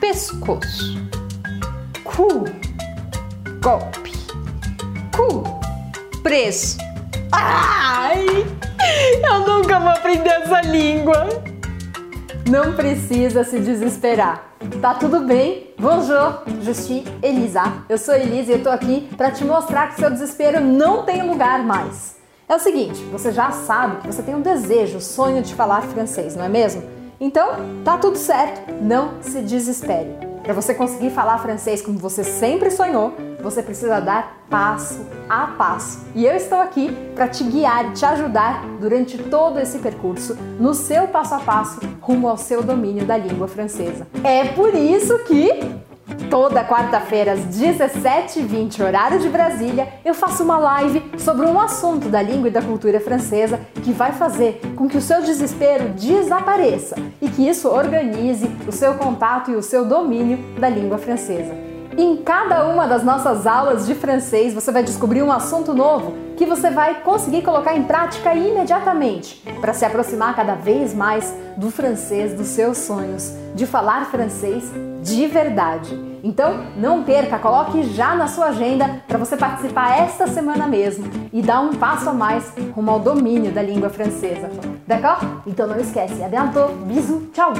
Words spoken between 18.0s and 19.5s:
Elisa e eu tô aqui para te